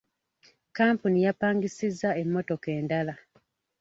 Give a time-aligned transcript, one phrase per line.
[0.77, 3.13] Kampuni yapangisizza emmotoka endala.